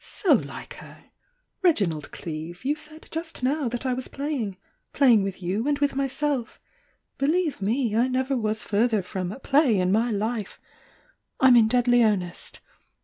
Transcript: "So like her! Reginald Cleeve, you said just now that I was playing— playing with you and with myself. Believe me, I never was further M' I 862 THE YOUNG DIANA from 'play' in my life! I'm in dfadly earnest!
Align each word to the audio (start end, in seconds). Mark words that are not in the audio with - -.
"So 0.03 0.33
like 0.33 0.73
her! 0.77 1.11
Reginald 1.61 2.11
Cleeve, 2.11 2.65
you 2.65 2.73
said 2.73 3.07
just 3.11 3.43
now 3.43 3.69
that 3.69 3.85
I 3.85 3.93
was 3.93 4.07
playing— 4.07 4.57
playing 4.93 5.21
with 5.21 5.43
you 5.43 5.67
and 5.67 5.77
with 5.77 5.93
myself. 5.93 6.59
Believe 7.19 7.61
me, 7.61 7.95
I 7.95 8.07
never 8.07 8.35
was 8.35 8.63
further 8.63 8.97
M' 8.97 9.03
I 9.31 9.35
862 9.37 9.51
THE 9.51 9.57
YOUNG 9.57 9.63
DIANA 9.63 9.63
from 9.69 9.69
'play' 9.69 9.79
in 9.79 9.91
my 9.91 10.09
life! 10.09 10.59
I'm 11.39 11.55
in 11.55 11.69
dfadly 11.69 12.03
earnest! 12.03 12.61